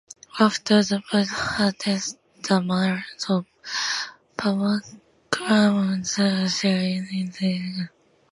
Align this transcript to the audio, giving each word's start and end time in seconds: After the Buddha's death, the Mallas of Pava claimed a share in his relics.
After 0.39 0.81
the 0.81 1.03
Buddha's 1.11 1.75
death, 1.77 2.15
the 2.49 2.59
Mallas 2.59 3.23
of 3.29 3.45
Pava 4.35 4.81
claimed 5.29 6.09
a 6.17 6.49
share 6.49 6.81
in 6.81 7.05
his 7.07 7.39
relics. 7.71 7.91